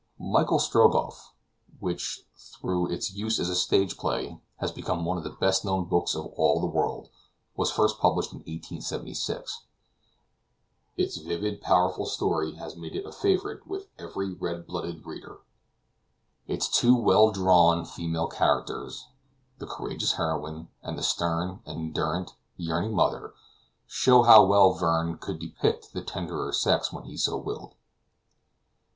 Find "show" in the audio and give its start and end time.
23.85-24.23